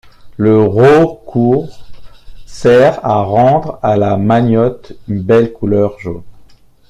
[0.35, 1.85] Le raucourt
[2.47, 6.23] sert à rendre à la maniotte une belle couleur jaune.